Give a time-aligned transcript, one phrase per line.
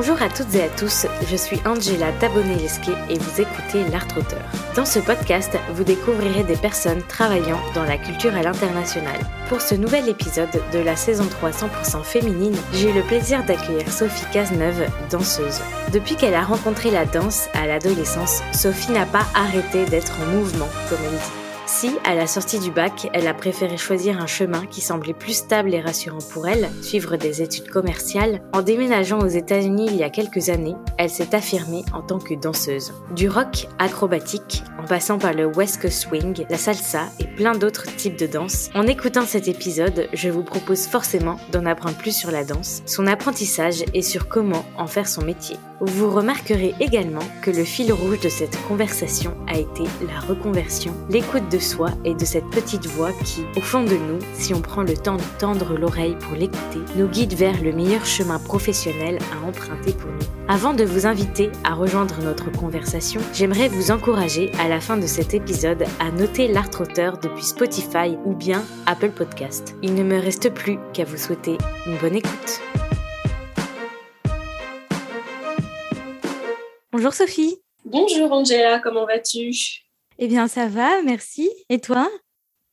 [0.00, 4.44] Bonjour à toutes et à tous, je suis Angela Tabonelesque et vous écoutez L'Art Auteur.
[4.76, 9.18] Dans ce podcast, vous découvrirez des personnes travaillant dans la culture à l'international.
[9.48, 13.90] Pour ce nouvel épisode de la saison 3 100% féminine, j'ai eu le plaisir d'accueillir
[13.90, 15.60] Sophie Cazeneuve, danseuse.
[15.92, 20.68] Depuis qu'elle a rencontré la danse à l'adolescence, Sophie n'a pas arrêté d'être en mouvement,
[20.88, 21.47] comme elle dit.
[21.70, 25.34] Si, à la sortie du bac, elle a préféré choisir un chemin qui semblait plus
[25.34, 30.02] stable et rassurant pour elle, suivre des études commerciales, en déménageant aux États-Unis il y
[30.02, 32.94] a quelques années, elle s'est affirmée en tant que danseuse.
[33.14, 37.94] Du rock acrobatique, en passant par le West Coast Swing, la salsa et plein d'autres
[37.96, 42.30] types de danse, en écoutant cet épisode, je vous propose forcément d'en apprendre plus sur
[42.30, 45.58] la danse, son apprentissage et sur comment en faire son métier.
[45.80, 51.48] Vous remarquerez également que le fil rouge de cette conversation a été la reconversion, l'écoute
[51.50, 54.82] de soi et de cette petite voix qui, au fond de nous, si on prend
[54.82, 59.46] le temps de tendre l'oreille pour l'écouter, nous guide vers le meilleur chemin professionnel à
[59.46, 60.26] emprunter pour nous.
[60.48, 65.06] Avant de vous inviter à rejoindre notre conversation, j'aimerais vous encourager à la fin de
[65.06, 69.74] cet épisode à noter l'art auteur depuis Spotify ou bien Apple Podcast.
[69.82, 72.60] Il ne me reste plus qu'à vous souhaiter une bonne écoute.
[76.92, 77.58] Bonjour Sophie.
[77.84, 79.87] Bonjour Angela, comment vas-tu?
[80.18, 81.48] Eh bien ça va, merci.
[81.68, 82.08] Et toi?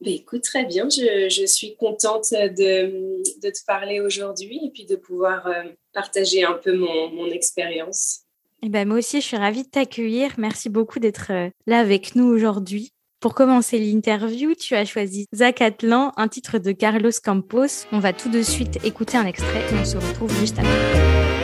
[0.01, 0.87] Bah, Écoute, très bien.
[0.89, 6.75] Je, suis contente de, te parler aujourd'hui et puis de pouvoir euh, partager un peu
[6.75, 8.21] mon, expérience.
[8.61, 10.33] Eh ben, moi aussi, je suis ravie de t'accueillir.
[10.37, 12.91] Merci beaucoup d'être euh, là avec nous aujourd'hui.
[13.19, 17.87] Pour commencer l'interview, tu as choisi Zach Atlan, un titre de Carlos Campos.
[17.91, 21.34] On va tout de suite écouter un extrait et on se retrouve juste après.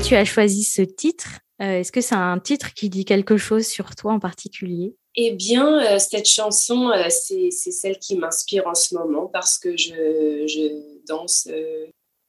[0.00, 1.40] Tu as choisi ce titre?
[1.60, 4.96] Euh, Est-ce que c'est un titre qui dit quelque chose sur toi en particulier?
[5.14, 9.76] Eh bien, euh, cette chanson, euh, c'est celle qui m'inspire en ce moment parce que
[9.76, 11.48] je, danse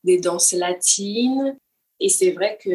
[0.03, 1.57] des danses latines.
[1.99, 2.69] Et c'est vrai que,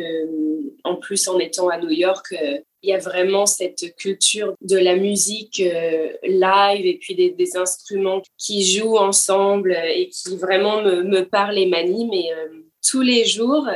[0.83, 2.35] en plus, en étant à New York,
[2.83, 8.65] il y a vraiment cette culture de la musique live et puis des, instruments qui
[8.65, 12.15] jouent ensemble et qui vraiment me, me parlent et m'animent.
[12.15, 12.31] Et
[12.83, 13.69] tous les jours,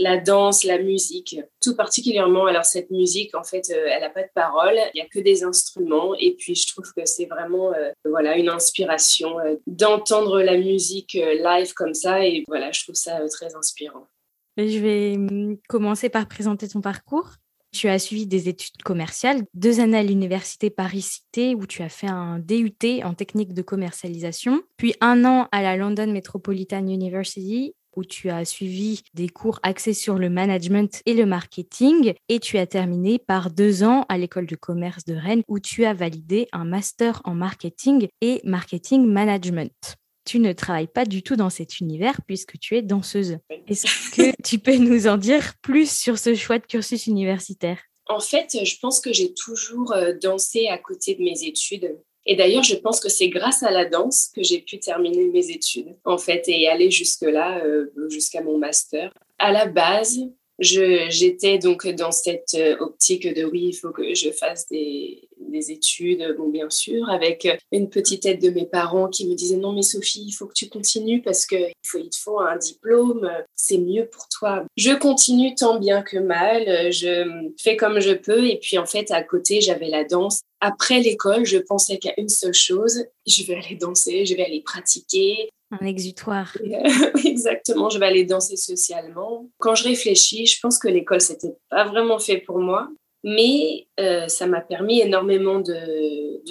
[0.00, 2.46] la danse, la musique, tout particulièrement.
[2.46, 5.20] Alors cette musique, en fait, euh, elle n'a pas de parole, il n'y a que
[5.20, 6.14] des instruments.
[6.18, 11.12] Et puis je trouve que c'est vraiment euh, voilà une inspiration euh, d'entendre la musique
[11.12, 12.24] live comme ça.
[12.24, 14.08] Et voilà, je trouve ça très inspirant.
[14.56, 17.30] Je vais hum, commencer par présenter ton parcours.
[17.72, 22.08] Tu as suivi des études commerciales, deux années à l'université Paris-Cité où tu as fait
[22.08, 22.74] un DUT
[23.04, 28.46] en technique de commercialisation, puis un an à la London Metropolitan University où tu as
[28.46, 33.50] suivi des cours axés sur le management et le marketing et tu as terminé par
[33.50, 37.34] deux ans à l'école de commerce de Rennes où tu as validé un master en
[37.34, 39.96] marketing et marketing management.
[40.24, 43.36] Tu ne travailles pas du tout dans cet univers puisque tu es danseuse.
[43.66, 47.80] Est-ce que tu peux nous en dire plus sur ce choix de cursus universitaire?
[48.08, 51.98] En fait, je pense que j'ai toujours euh, dansé à côté de mes études.
[52.26, 55.50] Et d'ailleurs, je pense que c'est grâce à la danse que j'ai pu terminer mes
[55.50, 59.12] études, en fait, et aller jusque-là, euh, jusqu'à mon master.
[59.38, 60.18] À la base,
[60.58, 65.70] j'étais donc dans cette euh, optique de oui, il faut que je fasse des, des,
[65.70, 69.72] études, bon, bien sûr, avec une petite aide de mes parents qui me disaient non,
[69.72, 73.30] mais Sophie, il faut que tu continues parce qu'il faut, il te faut un diplôme,
[73.54, 74.64] c'est mieux pour toi.
[74.76, 79.10] Je continue tant bien que mal, je fais comme je peux, et puis en fait,
[79.10, 80.40] à côté, j'avais la danse.
[80.60, 84.62] Après l'école, je pensais qu'à une seule chose, je vais aller danser, je vais aller
[84.62, 86.56] pratiquer, un exutoire.
[87.24, 89.48] Exactement, je vais aller danser socialement.
[89.58, 92.88] Quand je réfléchis, je pense que l'école, c'était pas vraiment fait pour moi,
[93.22, 95.74] mais euh, ça m'a permis énormément de,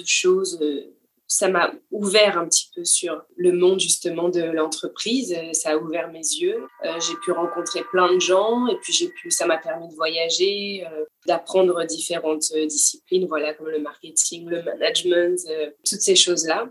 [0.04, 0.58] choses.
[1.26, 5.36] Ça m'a ouvert un petit peu sur le monde justement de l'entreprise.
[5.52, 6.66] Ça a ouvert mes yeux.
[6.84, 9.30] Euh, j'ai pu rencontrer plein de gens et puis j'ai pu.
[9.30, 15.38] Ça m'a permis de voyager, euh, d'apprendre différentes disciplines, voilà comme le marketing, le management,
[15.88, 16.68] toutes ces choses là.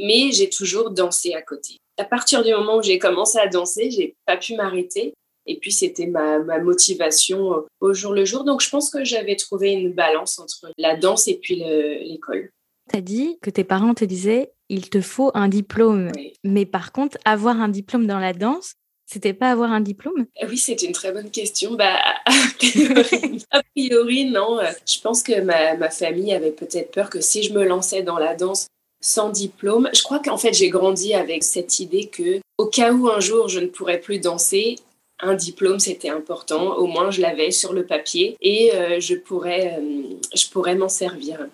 [0.00, 3.90] Mais j'ai toujours dansé à côté à partir du moment où j'ai commencé à danser,
[3.90, 5.14] j'ai pas pu m'arrêter.
[5.46, 8.44] Et puis, c'était ma, motivation euh, au jour le jour.
[8.44, 12.50] Donc, je pense que j'avais trouvé une balance entre la danse et puis l'école.
[12.90, 16.10] Tu as dit que tes parents te disaient il te faut un diplôme.
[16.44, 18.72] Mais par contre, avoir un diplôme dans la danse,
[19.06, 20.24] c'était pas avoir un diplôme?
[20.40, 21.74] Eh Oui, c'est une très bonne question.
[21.74, 21.98] Bah,
[23.50, 24.58] a, priori, non.
[24.86, 28.18] Je pense que ma, ma famille avait peut-être peur que si je me lançais dans
[28.18, 28.66] la danse,
[29.02, 29.90] sans diplôme.
[29.92, 33.48] Je crois qu'en fait, j'ai grandi avec cette idée que, au cas où un jour
[33.48, 34.76] je ne pourrais plus danser,
[35.22, 36.76] un diplôme c'était important.
[36.76, 40.02] Au moins, je l'avais sur le papier et euh, je pourrais, euh,
[40.34, 41.48] je pourrais m'en servir.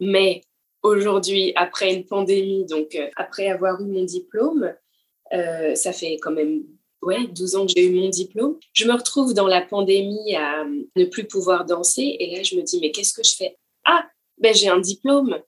[0.00, 0.42] Mais
[0.82, 4.74] aujourd'hui, après une pandémie, donc euh, après avoir eu mon diplôme,
[5.74, 6.62] ça fait quand même
[7.02, 8.56] ouais, 12 ans que j'ai eu mon diplôme.
[8.72, 10.64] Je me retrouve dans la pandémie à
[10.94, 13.56] ne plus pouvoir danser et là, je me dis, mais qu'est-ce que je fais?
[13.84, 14.06] Ah,
[14.38, 15.40] ben j'ai un diplôme.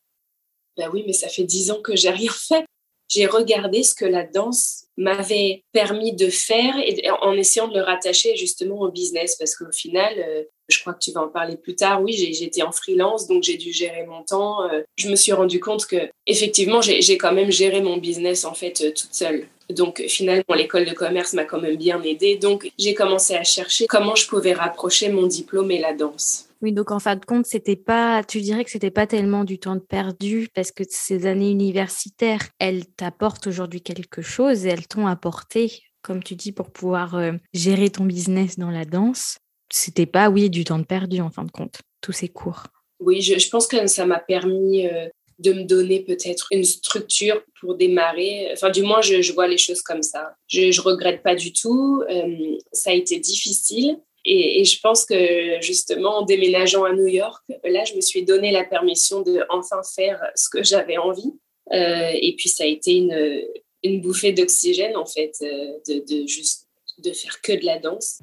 [0.76, 2.65] Ben oui, mais ça fait 10 ans que j'ai rien fait.
[3.08, 7.82] J'ai regardé ce que la danse m'avait permis de faire et en essayant de le
[7.82, 11.56] rattacher justement au business parce qu'au final, euh, je crois que tu vas en parler
[11.56, 12.02] plus tard.
[12.02, 14.68] Oui, j'étais en freelance, donc j'ai dû gérer mon temps.
[14.68, 18.54] Euh, je me suis rendu compte que effectivement, j'ai quand même géré mon business en
[18.54, 19.46] fait euh, toute seule.
[19.70, 22.36] Donc finalement, l'école de commerce m'a quand même bien aidée.
[22.36, 26.45] Donc j'ai commencé à chercher comment je pouvais rapprocher mon diplôme et la danse.
[26.62, 29.58] Oui, donc en fin de compte, c'était pas, tu dirais que c'était pas tellement du
[29.58, 35.06] temps perdu parce que ces années universitaires, elles t'apportent aujourd'hui quelque chose et elles t'ont
[35.06, 39.38] apporté, comme tu dis, pour pouvoir euh, gérer ton business dans la danse.
[39.70, 42.64] C'était pas, oui, du temps perdu en fin de compte, tous ces cours.
[43.00, 45.08] Oui, je, pense que ça m'a permis euh,
[45.38, 48.48] de me donner peut-être une structure pour démarrer.
[48.52, 50.34] Enfin, du moins, je, vois les choses comme ça.
[50.48, 52.02] Je, ne regrette pas du tout.
[52.08, 57.44] Euh, ça a été difficile, et, je pense que justement, en déménageant à New York,
[57.64, 61.32] là, je me suis donné la permission de enfin faire ce que j'avais envie.
[61.72, 66.66] Euh, et puis, ça a été une, bouffée d'oxygène, en fait, euh, de, juste
[66.98, 68.20] de faire que de la danse.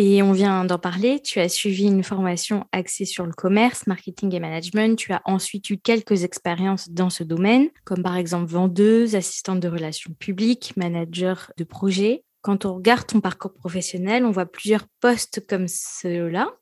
[0.00, 4.32] Et on vient d'en parler, tu as suivi une formation axée sur le commerce, marketing
[4.32, 4.96] et management.
[4.96, 9.66] Tu as ensuite eu quelques expériences dans ce domaine, comme par exemple vendeuse, assistante de
[9.66, 12.22] relations publiques, manager de projet.
[12.42, 16.54] Quand on regarde ton parcours professionnel, on voit plusieurs postes comme ceux-là.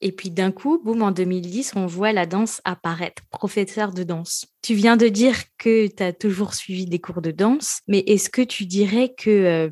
[0.00, 4.46] Et puis d'un coup, boum, en 2010, on voit la danse apparaître, professeur de danse.
[4.62, 8.30] Tu viens de dire que tu as toujours suivi des cours de danse, mais est-ce
[8.30, 9.70] que tu dirais que euh,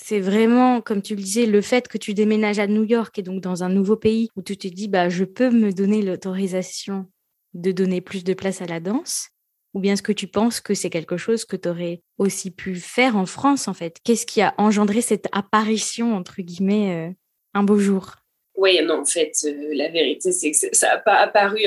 [0.00, 3.22] c'est vraiment, comme tu le disais, le fait que tu déménages à New York et
[3.22, 7.06] donc dans un nouveau pays où tu te dis, bah, je peux me donner l'autorisation
[7.54, 9.30] de donner plus de place à la danse
[9.74, 12.76] Ou bien est-ce que tu penses que c'est quelque chose que tu aurais aussi pu
[12.76, 13.98] faire en France, en fait?
[14.04, 17.12] Qu'est-ce qui a engendré cette apparition, entre guillemets, euh,
[17.54, 18.14] un beau jour?
[18.58, 21.66] Oui, non, en fait, euh, la vérité, c'est que ça n'a pas apparu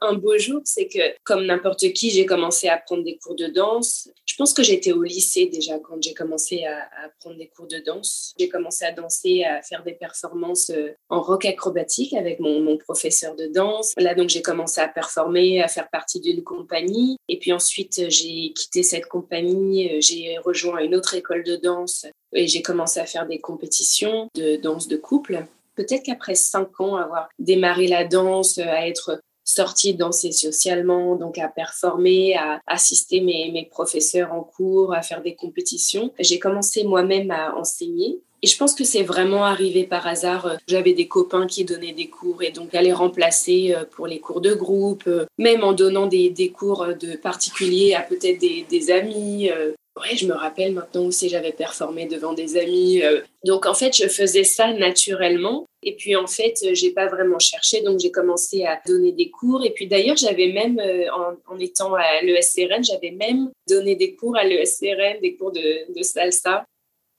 [0.00, 0.60] un, beau jour.
[0.64, 4.08] C'est que, comme n'importe qui, j'ai commencé à prendre des cours de danse.
[4.24, 6.88] Je pense que j'étais au lycée déjà quand j'ai commencé à,
[7.18, 8.34] prendre des cours de danse.
[8.38, 13.34] J'ai commencé à danser, à faire des performances euh, en rock acrobatique avec mon, professeur
[13.34, 13.92] de danse.
[13.96, 17.16] Là, donc, j'ai commencé à performer, à faire partie d'une compagnie.
[17.28, 19.90] Et puis ensuite, j'ai quitté cette compagnie.
[19.90, 24.28] Euh, j'ai rejoint une autre école de danse et j'ai commencé à faire des compétitions
[24.36, 25.44] de danse de couple
[25.78, 31.48] peut-être qu'après cinq ans, avoir démarré la danse, à être sortie danser socialement, donc à
[31.48, 36.12] performer, à assister mes, mes professeurs en cours, à faire des compétitions.
[36.18, 38.20] J'ai commencé moi-même à enseigner.
[38.42, 40.58] Et je pense que c'est vraiment arrivé par hasard.
[40.68, 44.20] J'avais des copains qui donnaient des cours et donc à les remplacer euh, pour les
[44.20, 48.64] cours de groupe, euh, même en donnant des, des cours de particuliers à peut-être des,
[48.68, 49.50] des, amis.
[49.98, 53.02] Euh, Ouais, je me rappelle maintenant aussi, j'avais performé devant des amis.
[53.02, 53.20] Euh.
[53.44, 55.66] Donc, en fait, je faisais ça naturellement.
[55.82, 57.82] Et puis, en fait, j'ai pas vraiment cherché.
[57.82, 59.64] Donc, j'ai commencé à donner des cours.
[59.64, 61.06] Et puis, d'ailleurs, j'avais même, euh,
[61.46, 66.02] en, étant à l'ESCRN, j'avais même donné des cours à l'ESCRN, des cours de, de
[66.02, 66.64] salsa.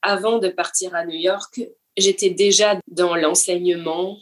[0.02, 1.60] Avant de partir à New York,
[1.96, 4.18] j'étais déjà dans l'enseignement,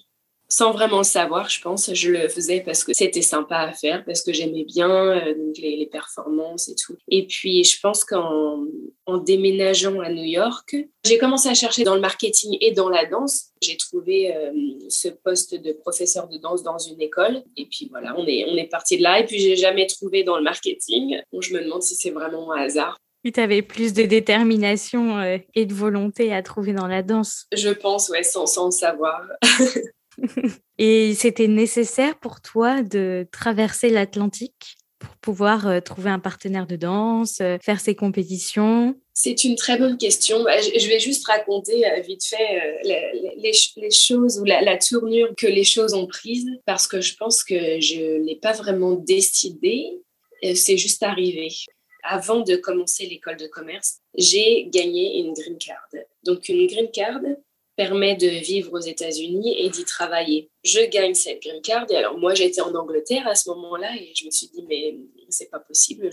[0.48, 1.92] sans vraiment le savoir, je pense.
[1.92, 5.88] Je le faisais parce que c'était sympa à faire, parce que j'aimais bien euh, les,
[5.90, 6.96] performances et tout.
[7.08, 8.64] Et puis, je pense qu'en
[9.06, 13.06] en déménageant à New York, j'ai commencé à chercher dans le marketing et dans la
[13.06, 13.46] danse.
[13.62, 14.52] J'ai trouvé euh,
[14.88, 17.42] ce poste de professeur de danse dans une école.
[17.56, 19.20] Et puis voilà, on est, on est parti de là.
[19.20, 21.20] Et puis, j'ai jamais trouvé dans le marketing.
[21.32, 22.98] Donc, je me demande si c'est vraiment un hasard.
[23.24, 27.46] Tu avais plus de détermination euh, et de volonté à trouver dans la danse.
[27.52, 29.20] Je pense, ouais, sans, sans le savoir.
[30.78, 36.76] Et c'était nécessaire pour toi de traverser l'Atlantique pour pouvoir euh, trouver un partenaire de
[36.76, 38.96] danse, euh, faire ces compétitions?
[39.14, 40.42] C'est une très bonne question.
[40.44, 45.64] Bah, je vais juste raconter euh, vite fait les, choses ou la, tournure que les
[45.64, 50.00] choses ont prise parce que je pense que je ne l'ai pas vraiment décidé.
[50.54, 51.48] C'est juste arrivé.
[52.04, 55.88] Avant de commencer l'école de commerce, j'ai gagné une green card.
[56.22, 57.20] Donc une green card,
[57.78, 60.50] permet de vivre aux États-Unis et d'y travailler.
[60.64, 64.10] Je gagne cette green card et alors moi j'étais en Angleterre à ce moment-là et
[64.16, 66.10] je me suis dit mais c'est pas possible.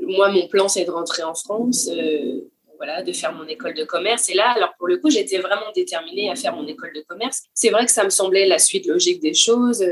[0.00, 1.88] Moi mon plan c'est de rentrer en France.
[1.90, 2.42] Euh,
[2.76, 4.30] voilà, de faire mon école de commerce.
[4.30, 7.42] Et là, alors pour le coup, j'étais vraiment déterminée à faire mon école de commerce.
[7.52, 9.84] C'est vrai que ça me semblait la suite logique des choses.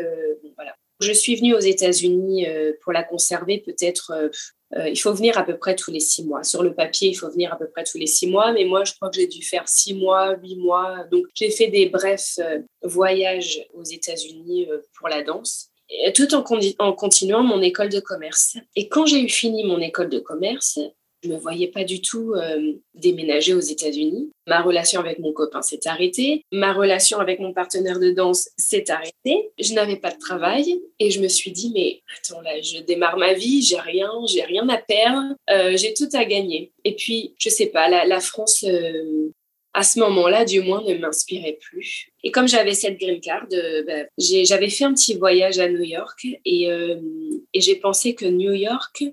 [0.57, 0.75] voilà.
[0.99, 2.47] Je suis venue aux États-Unis
[2.81, 4.29] pour la conserver peut-être euh,
[4.77, 6.45] il faut venir à peu près tous les six mois.
[6.45, 8.85] Sur le papier, il faut venir à peu près tous les six mois, mais moi,
[8.85, 11.05] je crois que j'ai dû faire six mois, huit mois.
[11.11, 15.71] Donc, j'ai fait des brefs euh, voyages aux États-Unis euh, pour la danse,
[16.15, 16.45] tout en,
[16.79, 18.59] en continuant mon école de commerce.
[18.77, 20.79] Et quand j'ai eu fini mon école de commerce,
[21.23, 24.31] je ne me voyais pas du tout euh, déménager aux États-Unis.
[24.47, 26.45] Ma relation avec mon copain s'est arrêtée.
[26.53, 29.51] Ma relation avec mon partenaire de danse s'est arrêtée.
[29.59, 33.17] Je n'avais pas de travail et je me suis dit mais attends là, je démarre
[33.17, 36.73] ma vie, j'ai rien, j'ai rien à perdre, euh, j'ai tout à gagner.
[36.85, 39.33] Et puis je sais pas, la, France euh,
[39.75, 42.11] à ce moment-là, du moins, ne m'inspirait plus.
[42.23, 43.47] Et comme j'avais cette green card,
[43.87, 48.53] bah, j'avais fait un petit voyage à New York et, et j'ai pensé que New
[48.53, 49.05] York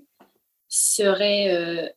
[0.68, 1.88] serait euh,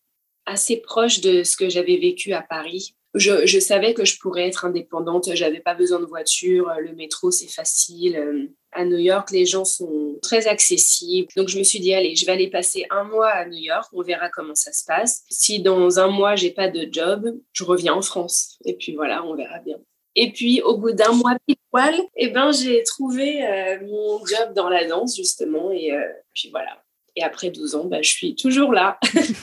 [0.45, 2.95] assez proche de ce que j'avais vécu à Paris.
[3.15, 7.49] Je, savais que je pourrais être indépendante, j'avais pas besoin de voiture, le métro c'est
[7.49, 8.15] facile.
[8.15, 11.27] Euh, à New York, les gens sont très accessibles.
[11.35, 13.89] Donc je me suis dit, allez, je vais aller passer un mois à New York,
[13.93, 15.23] on verra comment ça se passe.
[15.31, 18.59] Si dans un mois, j'ai pas de job, je reviens en France.
[18.63, 19.77] Et puis voilà, on verra bien.
[20.15, 24.53] Et puis, au bout d'un mois pile poil, eh ben, j'ai trouvé euh, mon job
[24.53, 25.71] dans la danse, justement.
[25.71, 25.91] Et
[26.33, 26.83] puis voilà,
[27.19, 28.97] et après 12 ans, bah, je suis toujours là.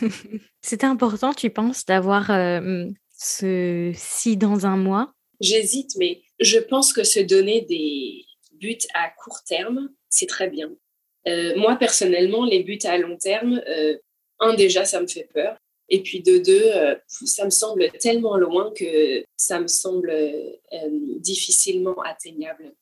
[0.62, 2.86] C'était important, tu penses, d'avoir euh,
[3.18, 5.12] ce si dans un mois?
[5.40, 10.70] J'hésite, mais je pense que se donner des buts à court terme, c'est très bien.
[11.28, 13.98] Euh, moi, personnellement, les buts à long terme, euh,
[14.40, 15.58] un, déjà, ça me fait peur.
[15.88, 16.64] Et puis de deux,
[17.06, 20.12] ça me semble tellement loin que ça me semble
[21.20, 22.72] difficilement atteignable.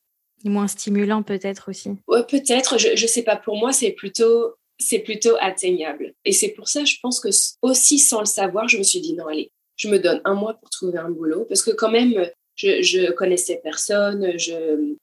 [0.43, 1.91] Moins stimulant peut-être aussi.
[2.09, 2.79] Ouais, peut-être.
[2.79, 3.37] Je ne sais pas.
[3.37, 6.15] Pour moi, c'est plutôt c'est plutôt atteignable.
[6.25, 7.29] Et c'est pour ça, je pense que
[7.63, 10.55] aussi sans le savoir, je me suis dit non, allez, je me donne un mois
[10.55, 14.39] pour trouver un boulot parce que quand même, je, connaissais personne.
[14.39, 14.95] Je...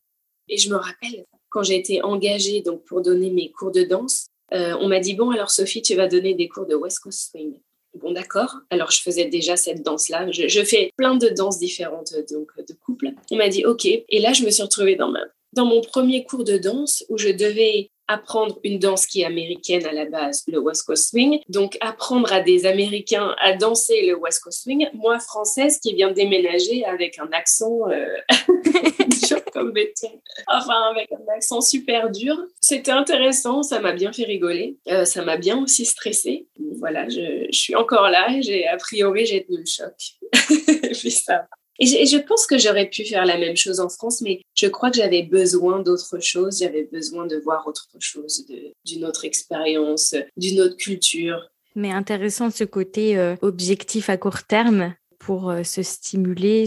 [0.47, 4.27] Et je me rappelle quand j'ai été engagée donc pour donner mes cours de danse,
[4.53, 7.31] euh, on m'a dit bon alors Sophie, tu vas donner des cours de West Coast
[7.31, 7.59] Swing.
[7.93, 8.57] Bon d'accord.
[8.69, 10.31] Alors je faisais déjà cette danse-là.
[10.31, 13.11] Je, fais plein de danses différentes donc de couple.
[13.31, 13.85] On m'a dit ok.
[13.85, 15.13] Et là je me suis retrouvée dans
[15.53, 19.85] dans mon premier cours de danse où je devais apprendre une danse qui est américaine
[19.85, 21.39] à la base, le West Coast Swing.
[21.49, 24.87] Donc, apprendre à des Américains à danser le West Coast Swing.
[24.93, 28.05] Moi, française, qui vient de déménager avec un accent euh,
[29.53, 30.21] comme béton.
[30.47, 32.37] Enfin, avec un accent super dur.
[32.59, 34.77] C'était intéressant, ça m'a bien fait rigoler.
[34.89, 36.47] Euh, ça m'a bien aussi stressé.
[36.79, 39.93] Voilà, je, suis encore là j'ai, a priori, j'ai tenu le choc.
[40.93, 41.47] puis ça
[41.79, 44.91] et je, pense que j'aurais pu faire la même chose en France, mais je crois
[44.91, 46.59] que j'avais besoin d'autre chose.
[46.59, 48.45] J'avais besoin de voir autre chose,
[48.85, 51.49] d'une autre expérience, d'une autre culture.
[51.75, 56.65] Mais intéressant ce côté euh, objectif à court terme pour euh, se stimuler,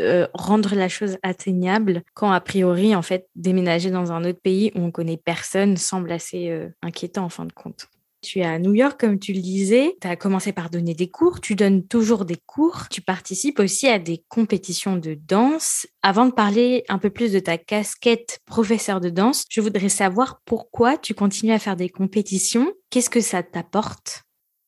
[0.00, 4.72] euh, rendre la chose atteignable, quand a priori, en fait, déménager dans un autre pays
[4.74, 7.88] où on connaît personne semble assez inquiétant en fin de compte.
[8.22, 9.96] Tu es à New York, comme tu le disais.
[10.00, 11.40] Tu as commencé par donner des cours.
[11.40, 12.88] Tu donnes toujours des cours.
[12.88, 15.86] Tu participes aussi à des compétitions de danse.
[16.02, 20.40] Avant de parler un peu plus de ta casquette professeur de danse, je voudrais savoir
[20.44, 22.72] pourquoi tu continues à faire des compétitions.
[22.90, 24.22] Qu'est-ce que ça t'apporte?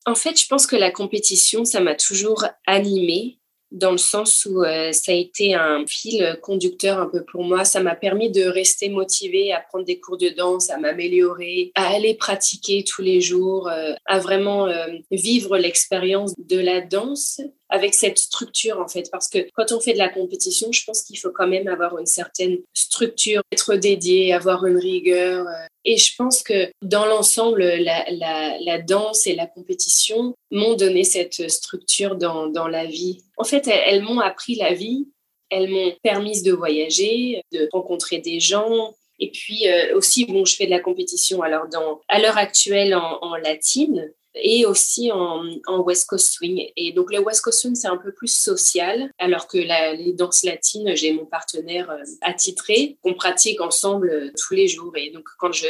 [0.05, 3.39] En fait, je pense que la compétition, ça m'a toujours animée
[3.75, 7.65] dans le sens où euh, ça a été un fil conducteur un peu pour moi.
[7.65, 11.93] Ça m'a permis de rester motivée à prendre des cours de danse, à m'améliorer, à
[11.93, 17.93] aller pratiquer tous les jours, euh, à vraiment euh, vivre l'expérience de la danse avec
[17.93, 19.09] cette structure en fait.
[19.11, 21.97] Parce que quand on fait de la compétition je pense qu'il faut quand même avoir
[21.97, 25.45] une certaine structure être dédié avoir une rigueur
[25.83, 32.15] et je pense que dans l'ensemble la, danse et la compétition m'ont donné cette structure
[32.15, 33.23] dans, la vie.
[33.37, 35.07] En fait elles, m'ont appris la vie
[35.49, 38.95] elles m'ont permis de voyager de rencontrer des gens.
[39.19, 42.95] Et puis euh, aussi bon je fais de la compétition alors dans à l'heure actuelle
[42.95, 45.43] en latine et aussi en,
[45.79, 46.67] West Coast Swing.
[46.75, 50.43] Et donc le West Coast Swing, c'est un peu plus social, alors que les danses
[50.43, 54.93] latines, j'ai mon partenaire euh, attitré qu'on pratique ensemble euh, tous les jours.
[54.97, 55.67] Et donc quand je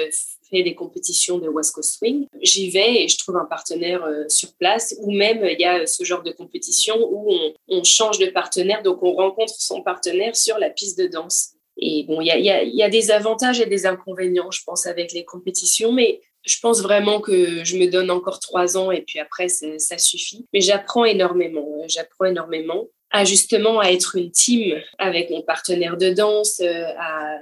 [0.49, 4.23] fais des compétitions de West Coast Swing, j'y vais et je trouve un partenaire euh,
[4.29, 7.31] sur place, ou même il y a ce genre de compétition où
[7.67, 11.51] on, change de partenaire, donc on rencontre son partenaire sur la piste de danse.
[11.77, 15.91] Et bon, il y a, des avantages et des inconvénients, je pense, avec les compétitions,
[15.91, 19.97] mais je pense vraiment que je me donne encore trois ans et puis après, ça
[19.97, 20.45] suffit.
[20.53, 21.79] Mais j'apprends énormément.
[21.81, 26.85] Euh, j'apprends énormément à justement à être une team avec mon partenaire de danse, euh,
[26.99, 27.39] à,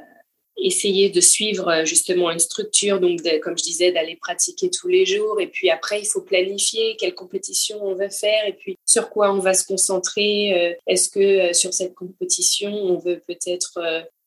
[0.56, 5.04] essayer de suivre euh, justement une structure, donc comme je disais, d'aller pratiquer tous les
[5.04, 5.42] jours.
[5.42, 9.34] Et puis après, il faut planifier quelle compétition on veut faire et puis sur quoi
[9.34, 10.78] on va se concentrer.
[10.86, 13.80] Est-ce que sur cette compétition, on veut peut-être,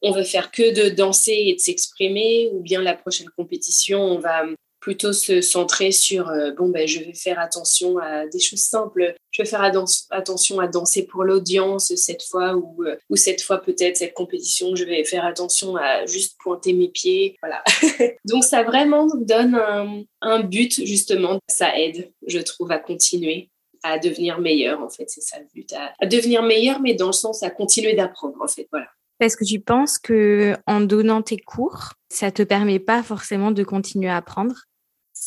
[0.02, 4.18] on veut faire que de danser et de s'exprimer, ou bien la prochaine compétition, on
[4.18, 4.46] va
[4.86, 9.16] plutôt se centrer sur euh, bon ben je vais faire attention à des choses simples.
[9.32, 9.62] Je vais faire
[10.10, 14.76] attention à danser pour l'audience cette fois ou euh, ou cette fois peut-être cette compétition.
[14.76, 17.36] Je vais faire attention à juste pointer mes pieds.
[17.42, 17.64] Voilà.
[18.24, 21.40] Donc ça vraiment donne un, un, but justement.
[21.48, 23.50] Ça aide je trouve à continuer
[23.82, 25.10] à devenir meilleur en fait.
[25.10, 28.36] C'est ça le but à, à devenir meilleur mais dans le sens à continuer d'apprendre
[28.40, 28.68] en fait.
[28.70, 28.86] Voilà.
[29.18, 33.64] Est-ce que tu penses que en donnant tes cours, ça te permet pas forcément de
[33.64, 34.54] continuer à apprendre?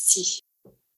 [0.00, 0.42] Si,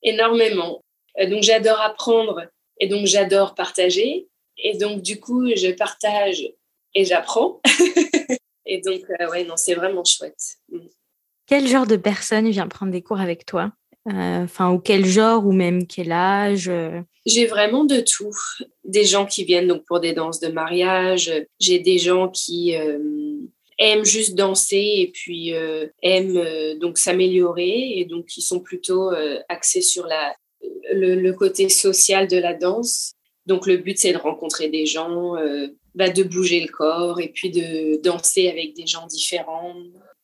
[0.02, 0.82] énormément.
[1.18, 2.42] Euh, donc j'adore apprendre
[2.80, 4.28] et donc j'adore partager.
[4.58, 6.42] Et donc du coup, je partage
[6.94, 7.60] et j'apprends.
[8.66, 10.58] et donc, euh, ouais, non, c'est vraiment chouette.
[10.70, 10.86] Mm.
[11.46, 13.72] Quel genre de personne vient prendre des cours avec toi?
[14.08, 16.70] Euh, Enfin, ou quel genre, ou même quel âge?
[17.26, 18.34] J'ai vraiment de tout.
[18.84, 21.32] Des gens qui viennent donc pour des danses de mariage.
[21.60, 22.74] J'ai des gens qui
[23.78, 29.10] aiment juste danser et puis euh, aiment euh, donc s'améliorer et donc ils sont plutôt
[29.10, 30.34] euh, axés sur la,
[30.92, 33.14] le, côté social de la danse.
[33.46, 35.34] Donc le but c'est de rencontrer des gens,
[35.94, 39.74] bah, de bouger le corps et puis de danser avec des gens différents,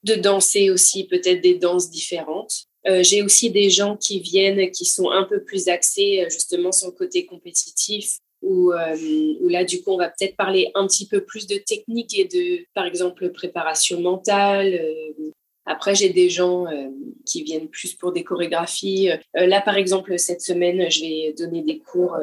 [0.04, 2.66] de danser aussi peut-être des danses différentes.
[3.00, 6.94] J'ai aussi des gens qui viennent qui sont un peu plus axés justement sur le
[6.94, 8.96] côté compétitif où, euh,
[9.40, 12.24] où, là, du coup, on va peut-être parler un petit peu plus de technique et
[12.24, 14.74] de, par exemple, préparation mentale.
[14.74, 15.30] Euh.
[15.66, 16.88] Après, j'ai des gens euh,
[17.26, 19.10] qui viennent plus pour des chorégraphies.
[19.34, 22.16] là, par exemple, cette semaine, je vais donner des cours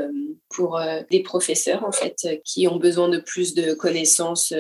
[0.49, 0.79] pour
[1.11, 4.51] des professeurs, en fait, qui ont besoin de plus de connaissances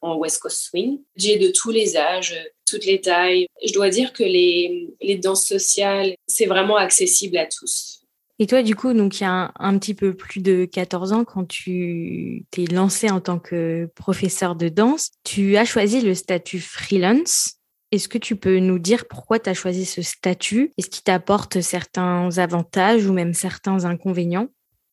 [0.00, 1.00] en West Coast Swing.
[1.16, 3.46] J'ai de tous les âges, toutes les tailles.
[3.62, 7.99] Je dois dire que les, les danses sociales, c'est vraiment accessible à tous.
[8.42, 11.24] Et toi, du coup, donc il y a un, petit peu plus de 14 ans,
[11.26, 16.58] quand tu t'es lancé en tant que professeur de danse, tu as choisi le statut
[16.58, 17.56] freelance.
[17.92, 20.72] Est-ce que tu peux nous dire pourquoi tu as choisi ce statut?
[20.78, 24.48] Est-ce qu'il t'apporte certains avantages ou même certains inconvénients?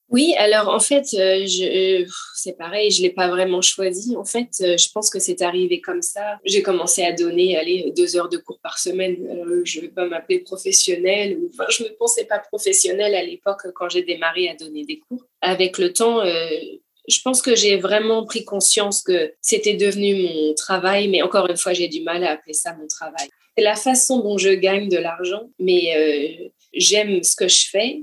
[0.10, 4.16] Oui, alors en fait, euh, je, c'est pareil, je l'ai pas vraiment choisi.
[4.16, 6.40] En fait, euh, je pense que c'est arrivé comme ça.
[6.46, 9.18] J'ai commencé à donner, allez, deux heures de cours par semaine.
[9.30, 11.38] Euh, je vais pas m'appeler professionnelle.
[11.54, 15.26] Enfin, je me pensais pas professionnelle à l'époque quand j'ai démarré à donner des cours.
[15.42, 21.10] Avec le temps, je pense que j'ai vraiment pris conscience que c'était devenu mon travail,
[21.10, 23.28] mais encore une fois, j'ai du mal à appeler ça mon travail.
[23.58, 28.02] C'est la façon dont je gagne de l'argent, mais j'aime ce que je fais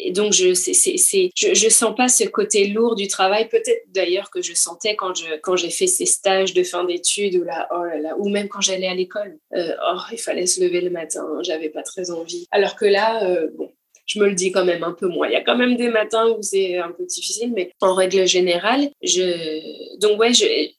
[0.00, 4.40] et donc, je c'est, je, sens pas ce côté lourd du travail, peut-être d'ailleurs que
[4.40, 7.82] je sentais quand, je, quand j'ai fait ces stages de fin d'études ou, là, oh
[8.00, 9.36] là, ou même quand j'allais à l'école.
[9.54, 12.46] Euh, oh, il fallait se lever le matin, j'avais pas très envie.
[12.52, 13.72] Alors que là, euh, bon,
[14.06, 15.26] je me le dis quand même un peu moins.
[15.26, 18.26] Il y a quand même des matins où c'est un peu difficile, mais en règle
[18.26, 19.98] générale, je.
[19.98, 20.30] Donc, ouais,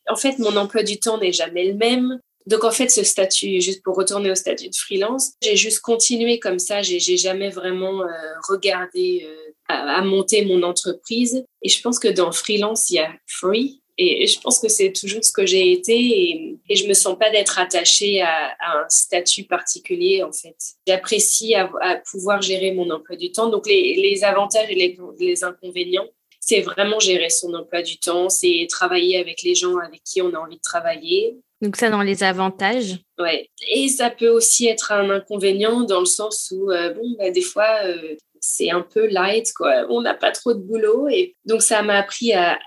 [0.07, 2.19] en fait, mon emploi du temps n'est jamais le même.
[2.49, 6.39] Donc en fait, ce statut, juste pour retourner au statut de freelance, j'ai juste continué
[6.39, 6.81] comme ça.
[6.81, 8.07] J'ai jamais vraiment euh,
[8.49, 11.45] regardé euh, à, monter mon entreprise.
[11.61, 13.83] Et je pense que dans freelance, il y a free.
[13.99, 17.19] Et je pense que c'est toujours ce que j'ai été et, et je me sens
[17.19, 20.55] pas d'être attachée à, un statut particulier en fait.
[20.87, 21.69] J'apprécie à,
[22.09, 23.49] pouvoir gérer mon emploi du temps.
[23.49, 26.07] Donc les, les avantages et les inconvénients,
[26.39, 30.33] c'est vraiment gérer son emploi du temps, c'est travailler avec les gens avec qui on
[30.33, 32.99] a envie de travailler, donc ça dans les avantages.
[33.17, 33.49] Ouais.
[33.71, 37.41] Et ça peut aussi être un inconvénient dans le sens où euh, bon bah, des
[37.41, 39.85] fois euh, c'est un peu light quoi.
[39.89, 42.57] On n'a pas trop de boulot et donc ça m'a appris à,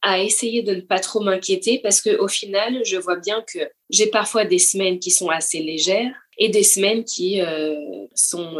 [0.00, 3.58] à essayer de ne pas trop m'inquiéter parce que au final je vois bien que
[3.90, 7.74] j'ai parfois des semaines qui sont assez légères et des semaines qui euh,
[8.14, 8.56] sont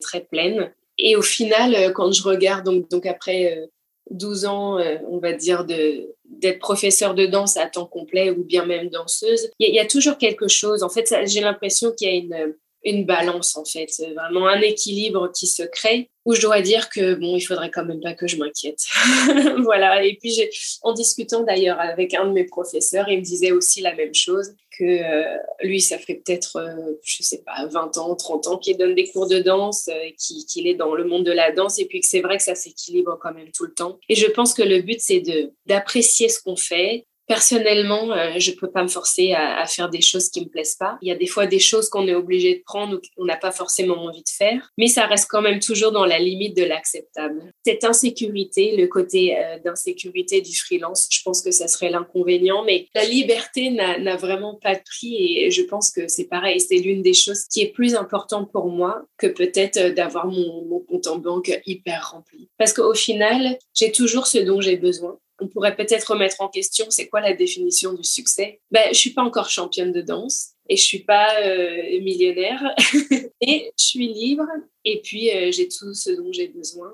[0.00, 0.72] très pleines.
[0.96, 3.68] Et au final, quand je regarde donc donc après
[4.10, 6.14] 12 ans, on va dire de
[6.44, 10.18] d'être professeur de danse à temps complet ou bien même danseuse, il y, a toujours
[10.18, 10.82] quelque chose.
[10.82, 15.30] En fait, j'ai l'impression qu'il y a une, une balance, en fait, vraiment un équilibre
[15.32, 18.26] qui se crée où je dois dire que bon, il faudrait quand même pas que
[18.26, 18.80] je m'inquiète.
[19.62, 20.02] voilà.
[20.04, 20.40] Et puis,
[20.82, 24.54] en discutant d'ailleurs avec un de mes professeurs, il me disait aussi la même chose
[24.78, 28.76] que euh, lui, ça fait peut-être, euh, je sais pas, 20 ans, 30 ans qu'il
[28.76, 31.84] donne des cours de danse, euh, qu'il est dans le monde de la danse, et
[31.84, 33.98] puis que c'est vrai que ça s'équilibre quand même tout le temps.
[34.08, 38.52] Et je pense que le but, c'est de d'apprécier ce qu'on fait, Personnellement, euh, je
[38.52, 40.98] peux pas me forcer à, à, faire des choses qui me plaisent pas.
[41.02, 43.36] Il y a des fois des choses qu'on est obligé de prendre ou qu'on n'a
[43.36, 46.64] pas forcément envie de faire, mais ça reste quand même toujours dans la limite de
[46.64, 47.52] l'acceptable.
[47.64, 52.88] Cette insécurité, le côté euh, d'insécurité du freelance, je pense que ça serait l'inconvénient, mais
[52.94, 56.60] la liberté n'a vraiment pas de prix et je pense que c'est pareil.
[56.60, 60.64] C'est l'une des choses qui est plus importante pour moi que peut-être euh, d'avoir mon,
[60.66, 62.48] mon compte en banque hyper rempli.
[62.58, 66.86] Parce qu'au final, j'ai toujours ce dont j'ai besoin on pourrait peut-être remettre en question
[66.90, 68.60] c'est quoi la définition du succès?
[68.70, 72.62] Ben, je suis pas encore championne de danse et je suis pas euh, millionnaire
[73.40, 74.46] et je suis libre
[74.84, 76.90] et puis euh, j'ai tout ce dont j'ai besoin.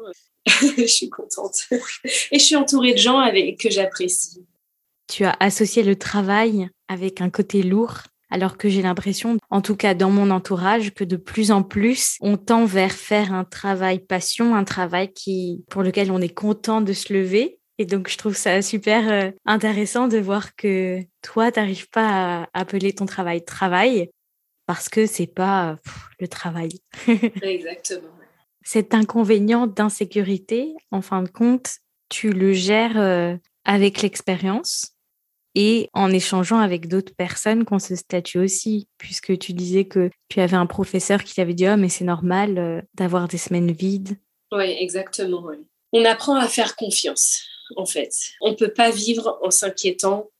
[0.46, 1.66] je suis contente
[2.32, 4.44] et je suis entourée de gens avec que j'apprécie.
[5.06, 9.74] Tu as associé le travail avec un côté lourd alors que j'ai l'impression, en tout
[9.74, 13.98] cas dans mon entourage, que de plus en plus, on tend vers faire un travail
[13.98, 18.18] passion, un travail qui, pour lequel on est content de se lever et donc, je
[18.18, 23.06] trouve ça super euh, intéressant de voir que toi, tu n'arrives pas à appeler ton
[23.06, 24.10] travail travail
[24.66, 25.78] parce que c'est pas
[26.18, 26.72] le travail.
[27.42, 28.10] Exactement.
[28.62, 31.78] Cet inconvénient d'insécurité, en fin de compte,
[32.10, 34.92] tu le gères euh, avec l'expérience
[35.54, 40.10] et en échangeant avec d'autres personnes qui ont ce statut aussi, puisque tu disais que
[40.28, 43.72] tu avais un professeur qui t'avait dit Oh, mais c'est normal euh, d'avoir des semaines
[43.72, 44.18] vides.
[44.52, 45.46] Oui, exactement.
[45.94, 48.12] On apprend à faire confiance en fait.
[48.40, 50.30] On ne peut pas vivre en s'inquiétant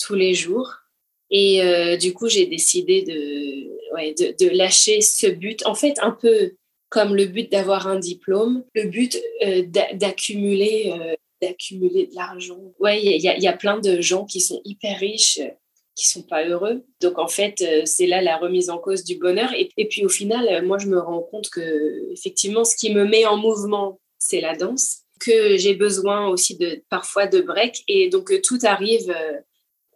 [0.00, 0.82] tous les jours.
[1.30, 5.64] Et euh, du coup, j'ai décidé de, lâcher ce but.
[5.66, 6.54] En fait, un peu
[6.90, 9.62] comme le but d'avoir un diplôme, le but euh,
[9.94, 12.60] d'accumuler euh, d'accumuler de l'argent.
[12.78, 15.40] Ouais, il y, y, a plein de gens qui sont hyper riches
[15.96, 16.84] qui sont pas heureux.
[17.00, 19.52] Donc en fait, c'est là la remise en cause du bonheur.
[19.54, 23.04] Et, et, puis au final, moi je me rends compte que effectivement, ce qui me
[23.04, 28.08] met en mouvement, c'est la danse que j'ai besoin aussi de parfois de break et
[28.08, 29.38] donc euh, tout arrive euh,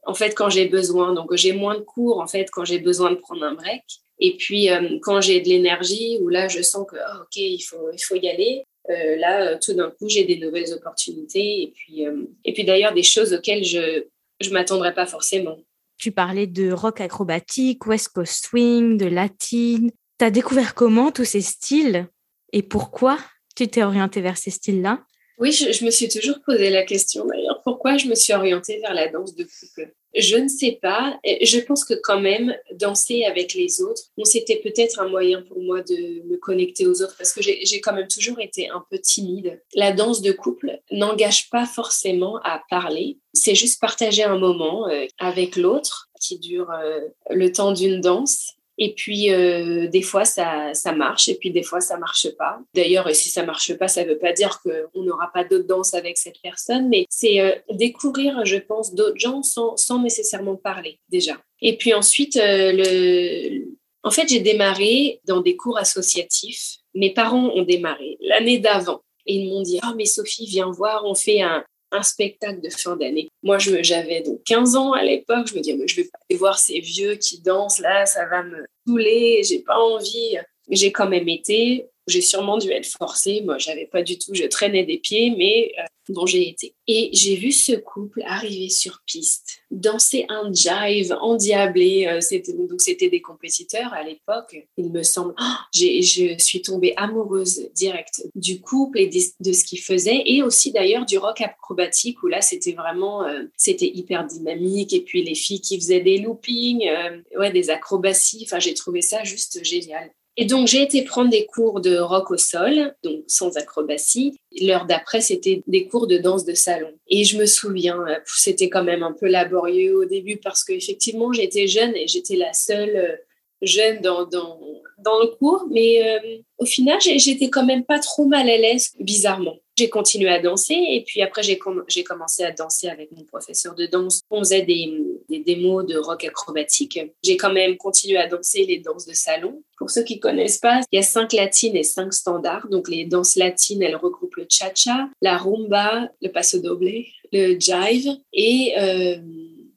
[0.04, 1.14] en fait quand j'ai besoin.
[1.14, 3.82] Donc j'ai moins de cours en fait quand j'ai besoin de prendre un break.
[4.18, 7.60] Et puis euh, quand j'ai de l'énergie ou là je sens que oh, ok il
[7.60, 8.64] faut il faut y aller.
[8.88, 12.04] là tout d'un coup j'ai des nouvelles opportunités et puis
[12.44, 14.04] et puis d'ailleurs des choses auxquelles je
[14.40, 15.58] je m'attendrais pas forcément.
[15.98, 19.90] Tu parlais de rock acrobatique, West Coast swing, de latine.
[20.18, 22.06] Tu as découvert comment tous ces styles
[22.52, 23.18] et pourquoi
[23.56, 25.04] tu t'es orienté vers ces styles-là?
[25.38, 28.94] Oui, je, me suis toujours posé la question d'ailleurs, pourquoi je me suis orientée vers
[28.94, 29.92] la danse de couple?
[30.14, 31.18] Je ne sais pas.
[31.24, 35.82] Je pense que quand même, danser avec les autres, c'était peut-être un moyen pour moi
[35.82, 39.60] de me connecter aux autres parce que j'ai quand même toujours été un peu timide.
[39.74, 45.04] La danse de couple n'engage pas forcément à parler, c'est juste partager un moment euh,
[45.18, 50.74] avec l'autre qui dure euh, le temps d'une danse et puis, euh, des fois, ça,
[50.74, 52.58] ça marche, et puis des fois, ça marche pas.
[52.74, 56.18] D'ailleurs, si ça marche pas, ça veut pas dire qu'on n'aura pas d'autres danses avec
[56.18, 61.38] cette personne, mais c'est euh, découvrir, je pense, d'autres gens sans, sans nécessairement parler, déjà.
[61.62, 63.64] Et puis ensuite, euh, le...
[64.02, 66.76] en fait, j'ai démarré dans des cours associatifs.
[66.94, 69.00] Mes parents ont démarré l'année d'avant.
[69.24, 71.64] Et ils m'ont dit, oh, mais Sophie, viens voir, on fait un,
[71.96, 73.28] un spectacle de fin d'année.
[73.42, 75.46] Moi, j'avais donc 15 ans à l'époque.
[75.48, 78.26] Je me disais, mais je vais pas aller voir ces vieux qui dansent là, ça
[78.26, 80.38] va me saouler, j'ai pas envie.
[80.68, 81.86] J'ai quand même été.
[82.06, 83.42] J'ai sûrement dû être forcée.
[83.44, 86.74] Moi, j'avais pas du tout, je traînais des pieds, mais euh, bon, j'ai été.
[86.86, 92.06] Et j'ai vu ce couple arriver sur piste, danser un jive endiablé.
[92.06, 92.20] Euh,
[92.68, 94.56] donc c'était des compétiteurs à l'époque.
[94.76, 95.34] Il me semble.
[95.40, 99.08] Oh, je suis tombée amoureuse directe du couple et
[99.40, 103.42] de, ce qu'ils faisaient, et aussi d'ailleurs du rock acrobatique où là c'était vraiment, euh,
[103.56, 104.92] c'était hyper dynamique.
[104.92, 106.88] Et puis les filles qui faisaient des loopings,
[107.36, 108.44] ouais, des acrobaties.
[108.44, 110.12] Enfin, j'ai trouvé ça juste génial.
[110.38, 114.38] Et donc, j'ai été prendre des cours de rock au sol, donc sans acrobatie.
[114.60, 116.92] L'heure d'après, c'était des cours de danse de salon.
[117.08, 121.32] Et je me souviens, euh, c'était quand même un peu laborieux au début parce qu'effectivement,
[121.32, 123.16] j'étais jeune et j'étais la seule euh,
[123.62, 124.60] jeune dans, dans,
[124.98, 125.66] dans le cours.
[125.70, 130.30] Mais euh, au final, j'étais quand même pas trop mal à l'aise, bizarrement j'ai continué
[130.30, 134.22] à danser et puis après j'ai commencé à danser avec mon professeur de danse.
[134.30, 134.90] On faisait des,
[135.28, 136.98] des démos de rock acrobatique.
[137.22, 139.62] J'ai quand même continué à danser les danses de salon.
[139.78, 142.68] Pour ceux qui connaissent pas, il y a cinq latines et cinq standards.
[142.68, 148.16] Donc les danses latines, elles regroupent le cha-cha, la rumba, le paso doble, le jive
[148.32, 149.18] et euh,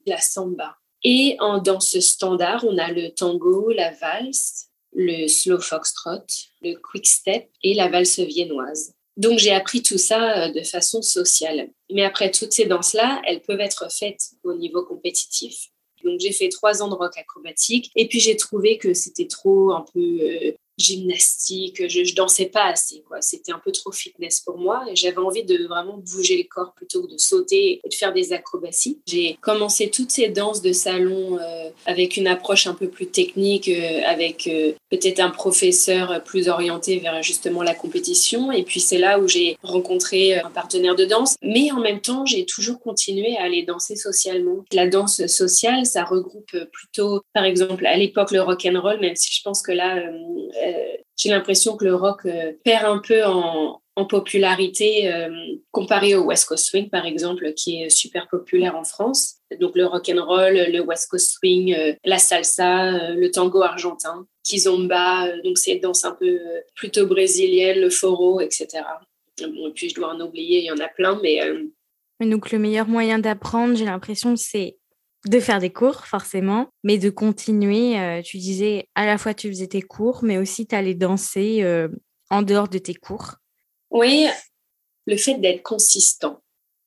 [0.06, 0.76] la samba.
[1.02, 6.26] Et en danse standard, on a le tango, la valse, le slow foxtrot,
[6.62, 8.94] le quick step et la valse viennoise.
[9.20, 11.68] Donc j'ai appris tout ça euh, de façon sociale.
[11.92, 15.68] Mais après, toutes ces danses-là, elles peuvent être faites au niveau compétitif.
[16.02, 19.72] Donc j'ai fait trois ans de rock acrobatique et puis j'ai trouvé que c'était trop
[19.72, 20.54] un peu...
[20.80, 23.20] Gymnastique, je, je dansais pas assez, quoi.
[23.20, 26.72] C'était un peu trop fitness pour moi et j'avais envie de vraiment bouger le corps
[26.74, 28.98] plutôt que de sauter et de faire des acrobaties.
[29.06, 33.68] J'ai commencé toutes ces danses de salon euh, avec une approche un peu plus technique,
[33.68, 38.52] euh, avec euh, peut-être un professeur plus orienté vers justement la compétition.
[38.52, 41.36] Et puis c'est là où j'ai rencontré un partenaire de danse.
[41.42, 44.64] Mais en même temps, j'ai toujours continué à aller danser socialement.
[44.72, 49.16] La danse sociale, ça regroupe plutôt, par exemple, à l'époque le rock and roll, même
[49.16, 50.02] si je pense que là,
[51.16, 52.26] j'ai l'impression que le rock
[52.64, 55.28] perd un peu en, popularité euh,
[55.70, 59.36] comparé au West Coast Swing, par exemple, qui est super populaire en France.
[59.60, 63.62] Donc le rock and roll, le West Coast Swing, euh, la salsa, euh, le tango
[63.62, 66.38] argentin, kizomba, donc c'est danse un peu
[66.74, 68.68] plutôt brésilienne, le foro, etc.
[69.40, 71.40] Bon, et puis je dois en oublier, il y en a plein, mais...
[72.20, 74.76] Donc le meilleur moyen d'apprendre, j'ai l'impression, c'est
[75.26, 78.22] de faire des cours, forcément, mais de continuer.
[78.24, 81.62] tu disais, à la fois tu faisais tes cours, mais aussi tu allais danser
[82.30, 83.34] en dehors de tes cours.
[83.90, 84.26] Oui,
[85.06, 86.42] le fait d'être consistant.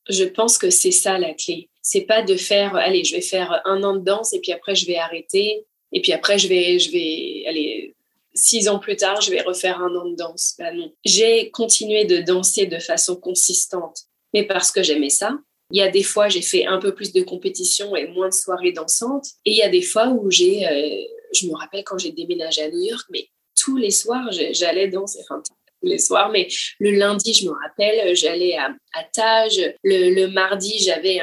[0.10, 1.70] Je pense que c'est ça la clé.
[1.82, 4.76] C'est pas de faire, allez, je vais faire un an de danse et puis après
[4.76, 7.96] je vais arrêter et puis après je vais, je vais, allez,
[8.34, 10.56] six ans plus tard je vais refaire un an de danse.
[10.58, 10.92] Ben non.
[11.06, 15.38] J'ai continué de danser de façon consistante, mais parce que j'aimais ça.
[15.74, 18.34] Il y a des fois j'ai fait un peu plus de compétition et moins de
[18.34, 21.98] soirées dansantes et il y a des fois où j'ai, euh, je me rappelle quand
[21.98, 23.28] j'ai déménagé à New York, mais
[23.60, 25.20] tous les soirs j'allais danser.
[25.24, 25.44] Enfin,
[25.84, 26.48] les soirs, mais
[26.80, 29.60] le lundi, je me rappelle, j'allais à, à Tage.
[29.84, 31.20] Le, mardi, j'avais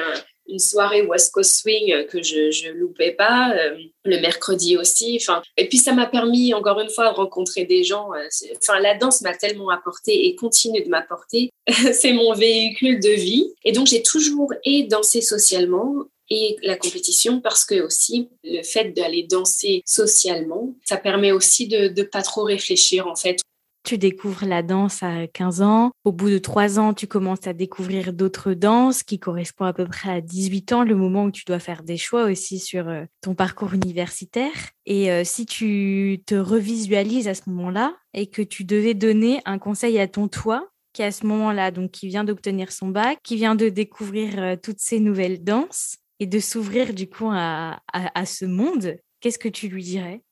[0.50, 3.54] une soirée West Coast Swing que je ne loupais pas.
[3.56, 5.18] Euh, le mercredi aussi.
[5.20, 8.12] Enfin, et puis ça m'a permis encore une fois de rencontrer des gens.
[8.14, 11.50] Euh, enfin, la danse m'a tellement apporté et continue de m'apporter.
[11.92, 13.52] C'est mon véhicule de vie.
[13.64, 18.92] Et donc j'ai toujours et dansé socialement et la compétition parce que aussi le fait
[18.92, 23.40] d'aller danser socialement, ça permet aussi de ne pas trop réfléchir en fait
[23.82, 25.90] tu découvres la danse à 15 ans.
[26.04, 29.86] Au bout de 3 ans, tu commences à découvrir d'autres danses qui correspondent à peu
[29.86, 33.04] près à 18 ans, le moment où tu dois faire des choix aussi sur euh,
[33.20, 34.52] ton parcours universitaire.
[34.86, 39.58] Et euh, si tu te revisualises à ce moment-là et que tu devais donner un
[39.58, 43.36] conseil à ton toi, qui à ce moment-là, donc qui vient d'obtenir son bac, qui
[43.36, 48.26] vient de découvrir euh, toutes ces nouvelles danses et de s'ouvrir du coup à, à,
[48.26, 50.22] ce monde, qu'est-ce que tu lui dirais?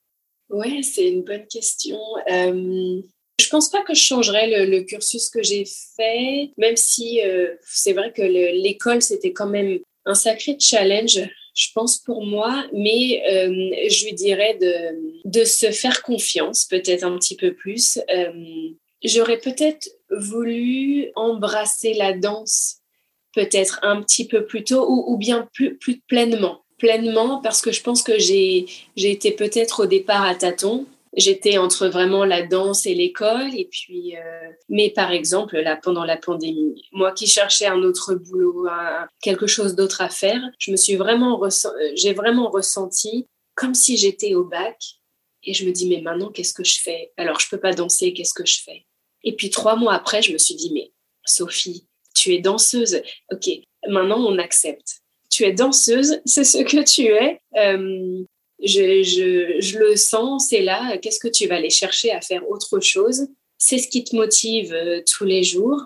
[0.50, 1.98] Ouais, c'est une bonne question.
[3.48, 5.64] Je pense pas que je changerais le, cursus que j'ai
[5.96, 11.18] fait, même si euh, c'est vrai que l'école, c'était quand même un sacré challenge,
[11.54, 13.48] je pense, pour moi, mais euh,
[13.88, 17.98] je lui dirais de, de se faire confiance, peut-être un petit peu plus.
[18.14, 18.68] Euh,
[19.02, 22.82] j'aurais peut-être voulu embrasser la danse
[23.34, 26.64] peut-être un petit peu plus tôt ou, bien plus, plus pleinement.
[26.76, 30.86] Pleinement parce que je pense que j'ai été peut-être au départ à tâtons
[31.18, 33.54] j'étais entre vraiment la danse et l'école.
[33.54, 38.14] Et puis, euh, mais par exemple, là, pendant la pandémie, moi qui cherchais un autre
[38.14, 38.66] boulot,
[39.20, 41.48] quelque chose d'autre à faire, je me suis vraiment, euh,
[41.94, 44.78] j'ai vraiment ressenti comme si j'étais au bac.
[45.44, 47.12] Et je me dis, mais maintenant, qu'est-ce que je fais?
[47.16, 48.86] Alors, je peux pas danser, qu'est-ce que je fais?
[49.22, 50.92] Et puis, trois mois après, je me suis dit, mais
[51.24, 53.02] Sophie, tu es danseuse.
[53.32, 53.48] Ok,
[53.88, 55.00] maintenant, on accepte.
[55.30, 57.40] Tu es danseuse, c'est ce que tu es.
[57.56, 58.24] Euh,
[58.62, 62.48] je, je, je le sens, c'est là, qu'est-ce que tu vas aller chercher à faire
[62.48, 63.28] autre chose?
[63.58, 65.80] C'est ce qui te motive euh, tous les jours.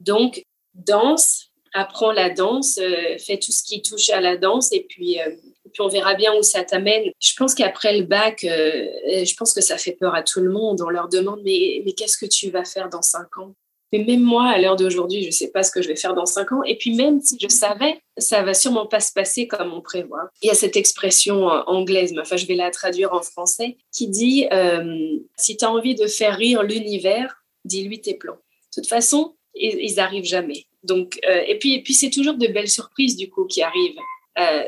[0.00, 0.42] Donc,
[0.74, 5.20] danse, apprends la danse, euh, fais tout ce qui touche à la danse et puis,
[5.20, 5.30] euh,
[5.72, 7.10] puis on verra bien où ça t'amène.
[7.20, 10.80] Je pense qu'après le bac, je pense que ça fait peur à tout le monde.
[10.80, 13.54] On leur demande, mais, mais qu'est-ce que tu vas faire dans cinq ans?
[13.92, 16.14] Mais même moi, à l'heure d'aujourd'hui, je ne sais pas ce que je vais faire
[16.14, 16.62] dans cinq ans.
[16.64, 20.30] Et puis même si je savais, ça va sûrement pas se passer comme on prévoit.
[20.42, 24.08] Il y a cette expression euh, anglaise, enfin je vais la traduire en français, qui
[24.08, 28.34] dit euh, si tu as envie de faire rire l'univers, dis-lui tes plans.
[28.34, 30.66] De toute façon, ils, n'arrivent jamais.
[30.82, 33.98] Donc, euh, et puis, et puis c'est toujours de belles surprises du coup qui arrivent,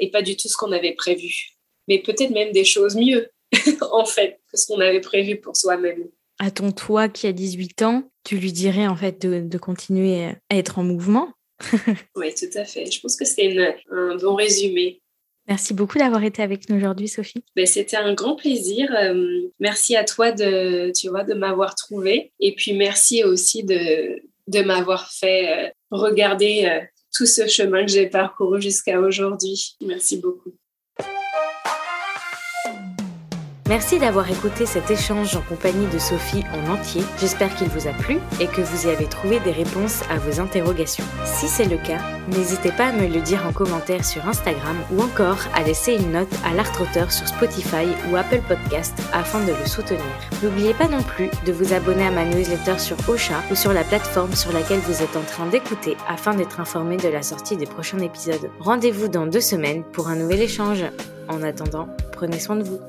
[0.00, 1.50] et pas du tout ce qu'on avait prévu.
[1.88, 3.28] Mais peut-être même des choses mieux,
[3.92, 7.82] en fait, que ce qu'on avait prévu pour soi-même à ton toi qui a 18
[7.82, 11.32] ans, tu lui dirais en fait de, continuer à être en mouvement?
[12.14, 12.90] Oui, tout à fait.
[12.90, 13.56] Je pense que c'est
[13.90, 15.00] un bon résumé.
[15.48, 17.42] Merci beaucoup d'avoir été avec nous aujourd'hui, Sophie.
[17.56, 18.94] Ben, C'était un grand plaisir.
[18.94, 22.32] Euh, merci à toi de, tu vois, de m'avoir trouvé.
[22.38, 27.90] Et puis merci aussi de, de m'avoir fait euh, regarder euh, tout ce chemin que
[27.90, 29.76] j'ai parcouru jusqu'à aujourd'hui.
[29.80, 30.52] Merci beaucoup.
[33.68, 37.02] Merci d'avoir écouté cet échange en compagnie de Sophie en entier.
[37.20, 40.40] J'espère qu'il vous a plu et que vous y avez trouvé des réponses à vos
[40.40, 41.04] interrogations.
[41.26, 45.02] Si c'est le cas, n'hésitez pas à me le dire en commentaire sur Instagram ou
[45.02, 49.66] encore à laisser une note à l'Artroteur sur Spotify ou Apple Podcast afin de le
[49.66, 50.00] soutenir.
[50.42, 53.84] N'oubliez pas non plus de vous abonner à ma newsletter sur Ocha ou sur la
[53.84, 57.66] plateforme sur laquelle vous êtes en train d'écouter afin d'être informé de la sortie des
[57.66, 58.50] prochains épisodes.
[58.60, 60.86] Rendez-vous dans deux semaines pour un nouvel échange.
[61.28, 62.80] En attendant, prenez soin de vous.